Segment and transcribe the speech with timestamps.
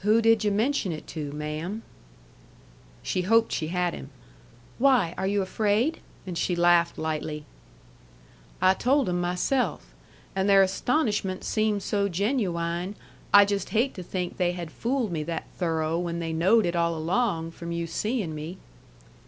[0.00, 1.84] "Who did yu' mention it to, ma'am?"
[3.00, 4.10] She hoped she had him.
[4.78, 7.44] "Why, are you afraid?" And she laughed lightly.
[8.60, 9.94] "I told 'em myself.
[10.34, 12.96] And their astonishment seemed so genu wine
[13.32, 16.74] I'd just hate to think they had fooled me that thorough when they knowed it
[16.74, 18.58] all along from you seeing me."